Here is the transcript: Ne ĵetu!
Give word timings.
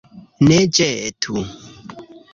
Ne 0.47 0.57
ĵetu! 0.79 1.43